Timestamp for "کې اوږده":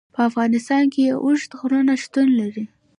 0.93-1.55